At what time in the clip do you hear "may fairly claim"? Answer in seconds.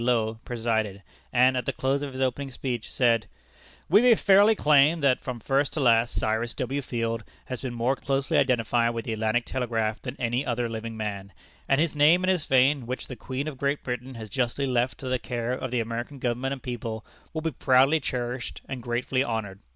4.01-5.01